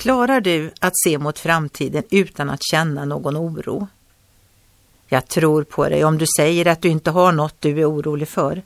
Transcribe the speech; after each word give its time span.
Klarar 0.00 0.40
du 0.40 0.70
att 0.78 0.92
se 1.04 1.18
mot 1.18 1.38
framtiden 1.38 2.02
utan 2.10 2.50
att 2.50 2.62
känna 2.70 3.04
någon 3.04 3.36
oro? 3.36 3.88
Jag 5.08 5.28
tror 5.28 5.64
på 5.64 5.88
dig 5.88 6.04
om 6.04 6.18
du 6.18 6.26
säger 6.36 6.66
att 6.66 6.82
du 6.82 6.88
inte 6.88 7.10
har 7.10 7.32
något 7.32 7.54
du 7.60 7.80
är 7.80 7.90
orolig 7.90 8.28
för. 8.28 8.62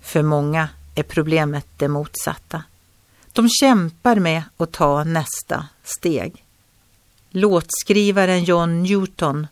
För 0.00 0.22
många 0.22 0.68
är 0.94 1.02
problemet 1.02 1.66
det 1.76 1.88
motsatta. 1.88 2.62
De 3.32 3.48
kämpar 3.48 4.16
med 4.16 4.42
att 4.56 4.72
ta 4.72 5.04
nästa 5.04 5.68
steg. 5.84 6.44
Låtskrivaren 7.30 8.44
John 8.44 8.82
Newton 8.82 9.46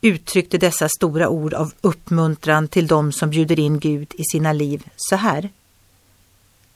uttryckte 0.00 0.58
dessa 0.58 0.88
stora 0.88 1.28
ord 1.28 1.54
av 1.54 1.72
uppmuntran 1.80 2.68
till 2.68 2.86
dem 2.86 3.12
som 3.12 3.30
bjuder 3.30 3.58
in 3.58 3.78
Gud 3.78 4.12
i 4.14 4.22
sina 4.32 4.52
liv 4.52 4.88
så 4.96 5.16
här. 5.16 5.50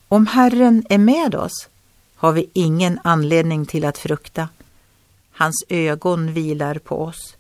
Om 0.09 0.27
Herren 0.27 0.85
är 0.89 0.99
med 0.99 1.35
oss 1.35 1.69
har 2.27 2.33
vi 2.33 2.51
ingen 2.53 3.01
anledning 3.05 3.67
till 3.67 3.85
att 3.85 3.99
frukta. 3.99 4.49
Hans 5.33 5.65
ögon 5.69 6.33
vilar 6.33 6.79
på 6.79 7.03
oss. 7.03 7.37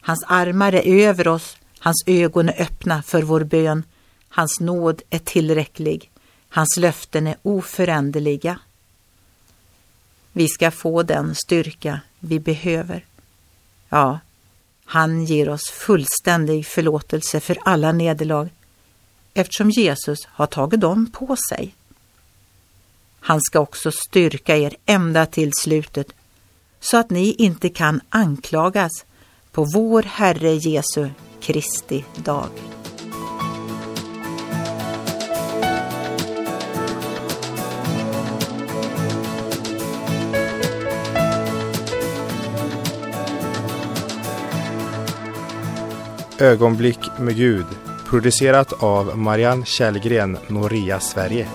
Hans 0.00 0.24
armar 0.28 0.74
är 0.74 1.08
över 1.08 1.28
oss, 1.28 1.56
hans 1.78 2.04
ögon 2.06 2.48
är 2.48 2.62
öppna 2.62 3.02
för 3.02 3.22
vår 3.22 3.44
bön. 3.44 3.82
Hans 4.28 4.60
nåd 4.60 5.02
är 5.10 5.18
tillräcklig, 5.18 6.10
hans 6.48 6.76
löften 6.76 7.26
är 7.26 7.36
oföränderliga. 7.42 8.58
Vi 10.32 10.48
ska 10.48 10.70
få 10.70 11.02
den 11.02 11.34
styrka 11.34 12.00
vi 12.18 12.40
behöver. 12.40 13.04
Ja, 13.88 14.18
han 14.84 15.24
ger 15.24 15.48
oss 15.48 15.70
fullständig 15.70 16.66
förlåtelse 16.66 17.40
för 17.40 17.58
alla 17.64 17.92
nederlag 17.92 18.48
eftersom 19.34 19.70
Jesus 19.70 20.18
har 20.26 20.46
tagit 20.46 20.80
dem 20.80 21.10
på 21.12 21.36
sig. 21.48 21.74
Han 23.26 23.40
ska 23.40 23.60
också 23.60 23.90
styrka 23.92 24.56
er 24.56 24.76
ända 24.86 25.26
till 25.26 25.50
slutet 25.52 26.06
så 26.80 26.96
att 26.96 27.10
ni 27.10 27.34
inte 27.38 27.68
kan 27.68 28.00
anklagas 28.08 29.04
på 29.52 29.66
vår 29.74 30.02
Herre 30.02 30.54
Jesu 30.54 31.08
Kristi 31.40 32.04
dag. 32.16 32.48
Ögonblick 46.38 47.00
med 47.18 47.36
Gud 47.36 47.66
producerat 48.06 48.82
av 48.82 49.18
Marianne 49.18 49.64
Källgren, 49.64 50.38
Noria 50.48 51.00
Sverige. 51.00 51.48